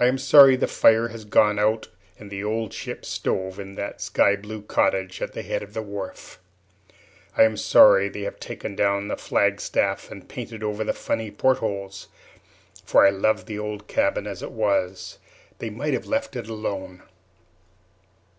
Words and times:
I 0.00 0.06
am 0.06 0.16
sorry 0.16 0.56
the 0.56 0.66
fire 0.66 1.08
has 1.08 1.26
gone 1.26 1.58
out 1.58 1.88
in 2.16 2.30
the 2.30 2.42
old 2.42 2.72
ship's 2.72 3.08
stove 3.08 3.58
in 3.60 3.74
that 3.74 4.00
sky 4.00 4.36
blue 4.36 4.62
cottage 4.62 5.20
at 5.20 5.34
the 5.34 5.42
head 5.42 5.62
of 5.62 5.74
the 5.74 5.82
wharf; 5.82 6.40
I 7.36 7.42
am 7.42 7.58
sorry 7.58 8.08
they 8.08 8.22
have 8.22 8.40
taken 8.40 8.74
down 8.74 9.08
the 9.08 9.18
flag 9.18 9.60
staff 9.60 10.10
and 10.10 10.30
painted 10.30 10.62
over 10.62 10.82
the 10.82 10.94
funny 10.94 11.30
port 11.30 11.58
holes; 11.58 12.08
for 12.86 13.06
I 13.06 13.10
loved 13.10 13.48
the 13.48 13.58
old 13.58 13.86
cabin 13.86 14.26
as 14.26 14.42
it 14.42 14.52
was. 14.52 15.18
They 15.58 15.68
might 15.68 15.92
have 15.92 16.06
let 16.06 16.34
it 16.34 16.48
alone! 16.48 17.02